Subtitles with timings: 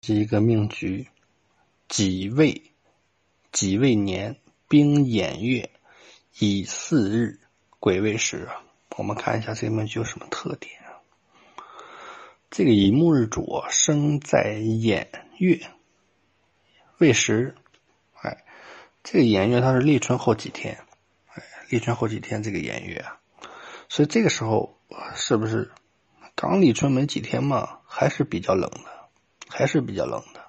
[0.00, 1.08] 是一个命局，
[1.88, 2.70] 己未，
[3.52, 4.36] 己未年，
[4.68, 5.70] 丙寅月，
[6.38, 7.40] 乙巳日，
[7.80, 8.48] 癸未时。
[8.96, 10.72] 我们看一下这个命局有什么特点？
[12.50, 15.06] 这个乙木日主生在寅
[15.38, 15.60] 月
[16.96, 17.54] 未时，
[18.22, 18.44] 哎，
[19.04, 20.78] 这个寅月它是立春后几天，
[21.34, 23.20] 哎，立春后几天这个寅月啊，
[23.88, 24.80] 所以这个时候
[25.14, 25.70] 是不是
[26.34, 28.97] 刚立春没几天嘛，还是比较冷的。
[29.48, 30.42] 还是比较冷的，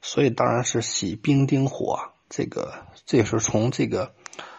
[0.00, 2.10] 所以当然是喜冰丁火。
[2.28, 4.14] 这个这是从这个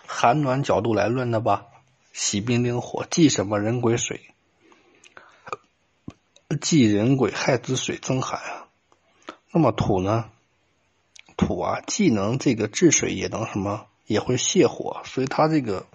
[0.06, 1.66] 寒暖角度来论的吧？
[2.12, 4.22] 喜冰丁火，忌什么人癸水？
[6.62, 8.68] 忌人癸亥子水增寒啊。
[9.52, 10.30] 那么土呢？
[11.36, 13.88] 土啊，既能这个治水，也能什么？
[14.06, 15.88] 也会泄火，所以它这个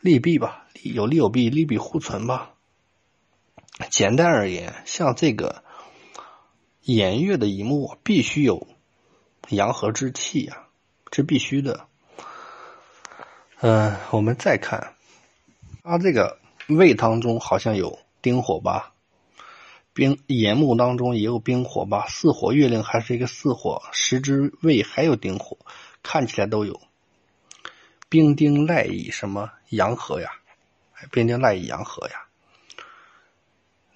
[0.00, 2.54] 利弊吧，有利有弊，利弊互存吧。
[3.90, 5.62] 简单而言，像这个。
[6.84, 8.66] 偃月的一木必须有
[9.48, 10.66] 阳和之气呀，
[11.10, 11.86] 这必须的。
[13.60, 14.94] 嗯，我们再看，
[15.82, 18.94] 它这个胃当中好像有丁火吧？
[19.92, 22.06] 冰寅木当中也有冰火吧？
[22.08, 25.58] 四火月令还是一个四火，时之胃还有丁火，
[26.02, 26.80] 看起来都有
[28.08, 30.30] 冰丁赖以什么阳和呀？
[31.10, 32.24] 冰丁赖以阳和呀？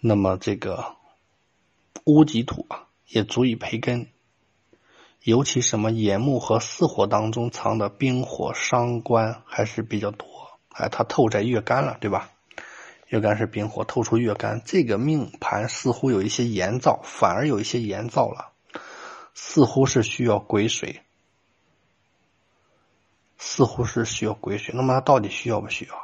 [0.01, 0.97] 那么这个。
[2.03, 4.09] 戊己土啊，也足以培根。
[5.23, 10.27] 尤其什么寅木和巳火当中藏的冰火伤官还是比较多。
[10.69, 12.31] 哎，它透在月干了，对吧？
[13.09, 18.53] 月干是冰火透出月干，这个命盘似乎有一些炎燥，反而有一些炎燥了，
[19.33, 21.01] 似乎是需要癸水，
[23.39, 24.75] 似乎是需要癸水。
[24.77, 25.95] 那么它到底需要不需要？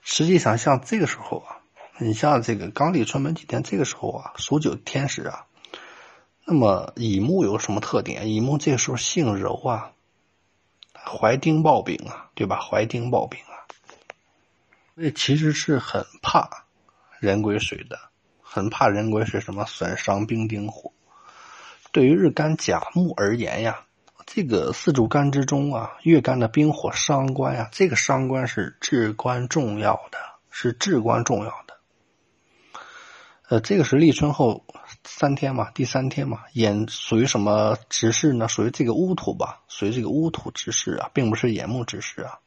[0.00, 1.57] 实际上，像这个时候啊。
[2.00, 5.46] 你像这个刚立春没几天，这个时候啊，属九天时啊，
[6.44, 8.30] 那么乙木有什么特点？
[8.30, 9.90] 乙木这个时候性柔啊，
[10.94, 12.60] 怀丁抱丙啊，对吧？
[12.60, 13.66] 怀丁抱丙啊，
[14.94, 16.66] 所以其实是很怕
[17.18, 17.98] 人癸水的，
[18.42, 20.92] 很怕人癸水什么损伤兵丁火。
[21.90, 23.86] 对于日干甲木而言呀，
[24.24, 30.18] 这个四柱干之中啊，月干的冰火伤官呀，这个伤官是至关重要的，
[30.50, 31.67] 是至关重要的。
[33.48, 34.66] 呃，这个是立春后
[35.04, 38.46] 三天嘛，第三天嘛，寅属于什么直事呢？
[38.46, 42.40] 属于这个乌土吧，属于这个乌土之事啊，并不是寅木之事啊。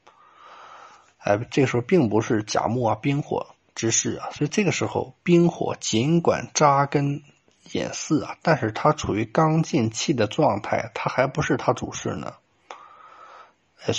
[1.17, 7.23] 哎，这个时候并不是甲木啊，冰火之事啊，所以这个时候冰火尽管扎根
[7.72, 12.35] 寅巳啊，但是它处于刚进气的状态，它还不是它主事呢。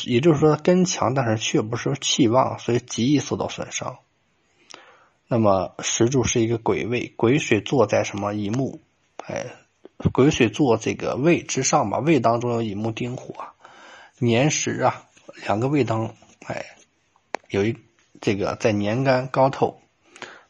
[0.04, 3.98] 也就是说根强，但是却不是气旺，所以极易受到损伤。
[5.32, 8.80] 那么石柱是一个癸位，癸水坐在什么乙木？
[9.16, 9.46] 哎，
[10.12, 13.46] 癸水坐这个位之上吧，位当中有乙木丁火，
[14.18, 15.06] 年时啊，
[15.46, 16.76] 两个位当哎，
[17.48, 17.78] 有一
[18.20, 19.80] 这个在年干高透，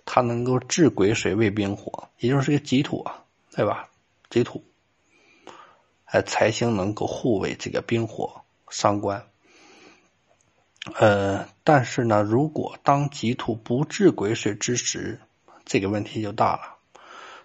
[0.05, 3.23] 它能够治癸水为冰火，也就是个己土啊，
[3.55, 3.89] 对吧？
[4.31, 4.65] 己土，
[6.07, 9.27] 哎，财星能够护卫这个冰火伤官。
[10.99, 15.21] 呃，但是呢，如果当己土不治癸水之时，
[15.65, 16.77] 这个问题就大了。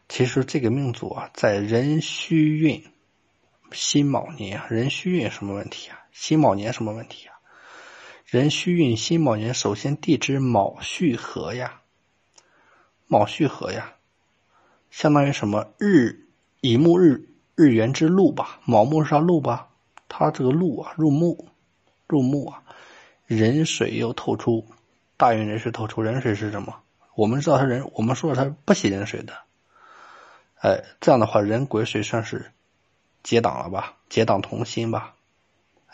[0.09, 2.84] 其实这个命主啊，在壬戌运
[3.72, 6.00] 辛卯年，壬戌运什么问题啊？
[6.12, 7.36] 辛卯年什么问题啊？
[8.25, 11.81] 壬戌运辛卯年，首先地支卯戌合呀，
[13.06, 13.94] 卯戌合呀，
[14.90, 16.28] 相当于什么日
[16.59, 18.62] 乙木日日元之禄吧？
[18.66, 19.69] 卯木上禄吧？
[20.09, 21.50] 它这个禄啊，入木，
[22.08, 22.64] 入木啊。
[23.28, 24.66] 壬水又透出，
[25.18, 26.82] 大运壬水透出，壬水是什么？
[27.14, 29.34] 我们知道它人，我们说它不喜壬水的。
[30.62, 32.52] 哎，这样的话，壬癸水算是
[33.24, 33.98] 结党了吧？
[34.10, 35.16] 结党同心吧，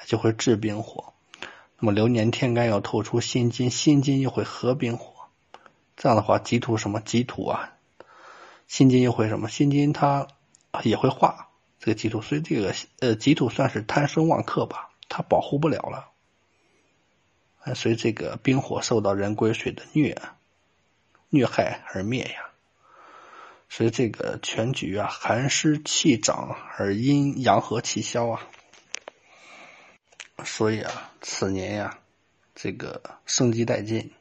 [0.06, 1.14] 就会制冰火。
[1.80, 5.14] 那么流年天干要透出辛金，辛金又会合冰火。
[5.98, 7.02] 这样的话，己土什么？
[7.02, 7.74] 己土啊，
[8.68, 9.50] 辛金又会什么？
[9.50, 10.28] 辛金它
[10.84, 11.50] 也会化
[11.80, 16.10] 这个己土，所以这个呃己土算是贪生旺克吧，它保护不了了。
[17.75, 20.21] 所以这个冰火受到人癸水的虐
[21.30, 22.51] 虐害而灭呀，
[23.69, 28.45] 所以这个全局啊寒湿气长而阴阳和气消啊，
[30.44, 32.00] 所以啊此年呀
[32.54, 34.12] 这个生机殆尽，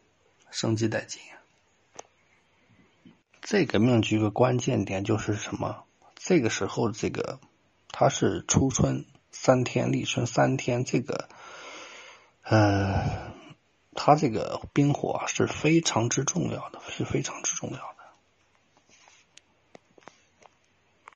[0.53, 1.21] 生机殆尽。
[3.41, 5.83] 这个命局的关键点就是什么？
[6.15, 7.41] 这个时候这个
[7.91, 11.29] 它是初春三天，立春三天，这个。
[12.45, 13.32] 呃，
[13.95, 17.92] 它这个冰火是非常之重要的，是非常之重要的。